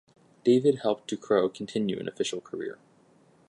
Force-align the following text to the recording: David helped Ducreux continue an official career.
David 0.43 0.79
helped 0.79 1.11
Ducreux 1.11 1.53
continue 1.53 1.99
an 1.99 2.07
official 2.07 2.41
career. 2.41 2.79